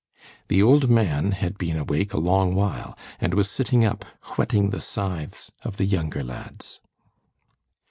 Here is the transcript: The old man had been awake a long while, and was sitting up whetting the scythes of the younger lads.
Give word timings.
The 0.47 0.63
old 0.63 0.89
man 0.89 1.29
had 1.33 1.59
been 1.59 1.77
awake 1.77 2.11
a 2.11 2.17
long 2.17 2.55
while, 2.55 2.97
and 3.19 3.35
was 3.35 3.51
sitting 3.51 3.85
up 3.85 4.03
whetting 4.35 4.71
the 4.71 4.81
scythes 4.81 5.51
of 5.61 5.77
the 5.77 5.85
younger 5.85 6.23
lads. 6.23 6.79